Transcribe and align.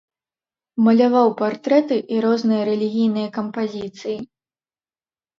Маляваў 0.85 1.27
партрэты 1.41 1.97
і 2.15 2.21
розныя 2.25 2.61
рэлігійныя 2.69 3.27
кампазіцыі. 3.35 4.15